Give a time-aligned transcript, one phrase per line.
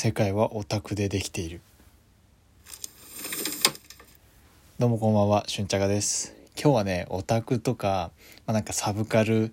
[0.00, 1.60] 世界はオタクでできている。
[4.78, 6.36] どうもこんばんはしゅんちゃがです。
[6.54, 8.12] 今日はねオタクとか、
[8.46, 9.50] まあ、なんかサブカルっ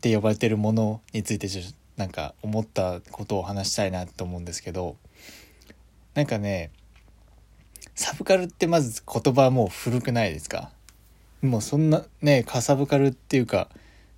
[0.00, 4.96] て呼ばれてるものについてちょっとなんか思ったことを話したいなと思うんですけど
[6.14, 6.72] なんかね
[7.94, 10.72] サブカルってまず言葉もう古くないですか？
[11.42, 13.68] もうそんなねカサブカルっていうか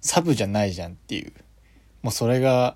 [0.00, 1.30] サブじゃないじゃんっていう。
[2.00, 2.74] もうそれが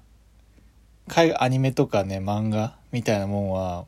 [1.08, 3.86] 海アニメとかね漫画みたいなもんは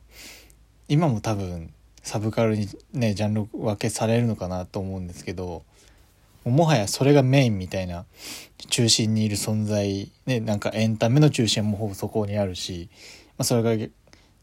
[0.87, 5.63] 今も多分サブカルにねジャンル分けされるのかなと思うんですけど
[6.45, 8.05] もはやそれがメインみたいな
[8.69, 12.89] 中心にいる存在ねなんかエンタメの中心もほぼそこにあるし、
[13.37, 13.87] まあ、それが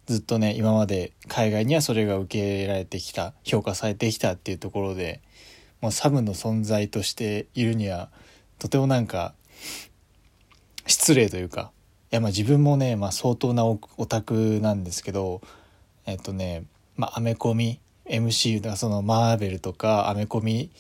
[0.06, 5.20] ずっとね今まで海外にはそれが受け入れられてきた評価されてきたっていうところで
[5.80, 8.10] もうサブの存在としているには
[8.58, 9.34] とてもなんか
[10.86, 11.72] 失礼というか
[12.10, 15.40] やまあ自分もね、まあ、相当なオタクなんですけど
[16.06, 16.64] えっとね
[16.96, 20.70] まあアメコミ MCU だそのマーベルとかアメコミ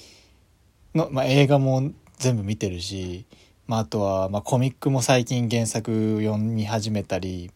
[0.94, 3.26] の、まあ、映画も全部見てるし、
[3.66, 7.50] まあ、あとは、まあ、コミックも最近原作読み始めたり、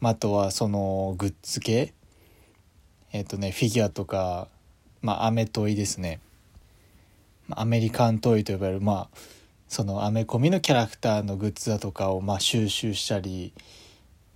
[0.00, 1.92] まあ、あとはそのグッズ系
[3.12, 4.48] えっ、とねフィギュアとか、
[5.02, 6.20] まあ、アメトイですね。
[7.50, 9.18] アメリカントイと呼ばれるまあ
[9.72, 13.54] そのアメコミのキャラクターのグッズだとかをまあ収集したり、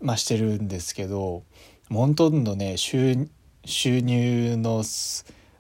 [0.01, 1.43] まあ、してるんですけど
[1.91, 3.29] ほとんどね収
[3.67, 4.83] 収入の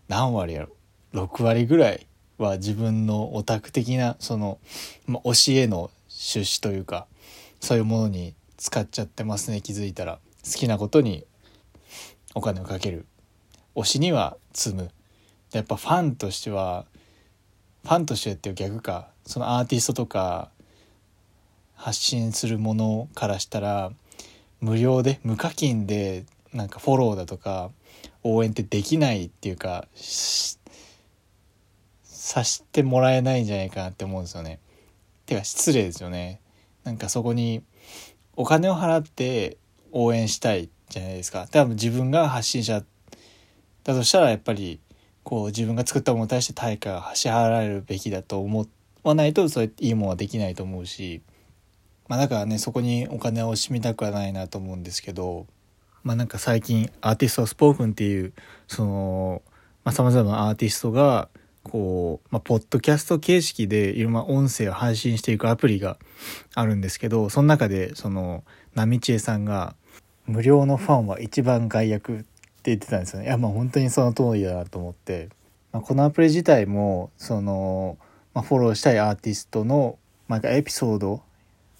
[0.08, 0.68] 何割やろ
[1.12, 2.06] ？6割ぐらい
[2.38, 4.58] は自分のオタク的なその、
[5.06, 7.06] まあ、教えの出資というか
[7.60, 10.20] そういうものに使っちゃってますね気づいたら。
[10.42, 11.26] 好きなことに
[12.34, 13.04] お金をかける。
[13.74, 14.90] 推しには積む。
[15.52, 16.86] やっぱファンとしては
[17.86, 20.50] ファンとしてっていう逆かそのアーティストとか
[21.76, 23.92] 発信するものからしたら
[24.60, 27.70] 無料で無課金でなんかフォローだとか
[28.24, 29.86] 応援ってできないっていうか
[32.02, 34.58] さしてもらえないんじゃないかなって思うんですよね。
[35.26, 36.40] てか失礼ですよね。
[36.82, 37.62] なんかそこに
[38.34, 39.58] お金を払って
[39.92, 41.46] 応援したいじゃないですか。
[41.52, 42.82] 多分自分が発信者
[43.84, 44.80] だとしたらやっぱり
[45.26, 48.68] こう自分が作ったものに対して対価が支払われるべきだと思
[49.02, 51.20] わないとそういいものはできないと思うし
[52.06, 55.48] まあだからねそこにお金を惜しみたくはないなと思うんですけど
[56.04, 58.34] まあなんか最近アーティストスポークンっていう
[58.68, 59.42] その
[59.90, 61.28] さまざ、まなアーティストが
[61.64, 65.98] こう、まあ、ポッドキャスト形式でいろんな音声を配信していくアプリが
[66.54, 68.44] あるんですけどその中でその
[68.76, 69.74] 波千恵さんが
[70.24, 72.26] 「無料のファンは一番害悪」
[72.70, 73.26] 言ってたんですよね。
[73.26, 75.28] いやまあ本当にその通りだなと思って、
[75.72, 77.98] まあ、このアプリ自体もその、
[78.34, 81.22] まあ、フォローしたいアーティストのなんかエピソード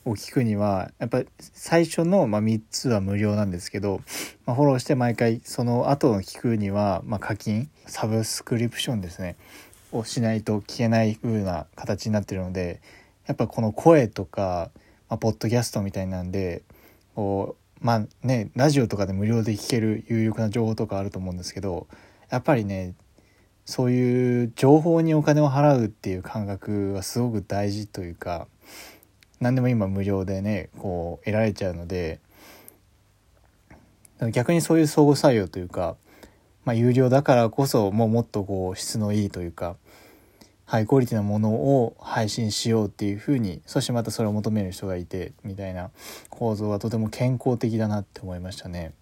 [0.04, 4.00] を聞くにはやっぱり最初のま3つは無料なんですけど、
[4.47, 9.36] まあ、フォローして毎回その後の聞くにはま課金サブスクリプションですね
[9.92, 12.80] をしないと聞けない風な形になってるので
[13.26, 14.70] やっぱこの声とか、
[15.08, 16.62] まあ、ポッドキャストみたいなんで
[17.16, 21.87] こうまあねラジオとかで無料で聞ける有力な情報とかあると思うんですけど
[22.31, 22.94] やっぱりね
[23.64, 28.47] そういう情報にお金を払うっていう感覚はすごく大事というか
[29.41, 32.20] 何でも今無料でねこう得られちゃうので
[34.32, 35.97] 逆にそういう相互作用というか、
[36.65, 39.76] まあ、有料だからこそもうもっとこう質のいいというか
[40.66, 45.91] ハイクオリティなものを配信しようっていうふうにそしてまたそれを求める人がいてみたいな
[46.28, 48.93] 構造はとても健康的だなって思いましたね。